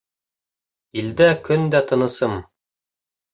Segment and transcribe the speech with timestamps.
[1.01, 2.35] Илдә-көндә тынысым.